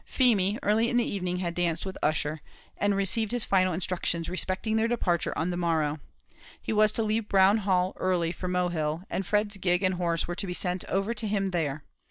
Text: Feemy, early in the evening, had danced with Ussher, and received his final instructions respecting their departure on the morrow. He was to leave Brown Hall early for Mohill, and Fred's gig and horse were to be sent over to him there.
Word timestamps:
Feemy, 0.03 0.57
early 0.63 0.89
in 0.89 0.97
the 0.97 1.05
evening, 1.07 1.37
had 1.37 1.53
danced 1.53 1.85
with 1.85 1.95
Ussher, 2.01 2.41
and 2.75 2.95
received 2.95 3.31
his 3.31 3.43
final 3.43 3.71
instructions 3.71 4.29
respecting 4.29 4.75
their 4.75 4.87
departure 4.87 5.31
on 5.37 5.51
the 5.51 5.57
morrow. 5.57 5.99
He 6.59 6.73
was 6.73 6.91
to 6.93 7.03
leave 7.03 7.29
Brown 7.29 7.57
Hall 7.59 7.93
early 7.97 8.31
for 8.31 8.47
Mohill, 8.47 9.03
and 9.11 9.27
Fred's 9.27 9.57
gig 9.57 9.83
and 9.83 9.93
horse 9.93 10.27
were 10.27 10.33
to 10.33 10.47
be 10.47 10.55
sent 10.55 10.83
over 10.85 11.13
to 11.13 11.27
him 11.27 11.51
there. 11.51 11.83